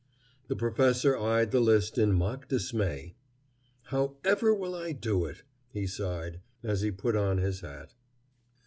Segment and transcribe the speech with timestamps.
[0.47, 3.13] The professor eyed the list in mock dismay.
[3.83, 7.93] "How ever will I do it?" he sighed, as he put on his hat.